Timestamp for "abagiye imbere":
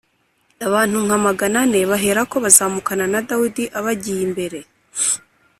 3.79-4.59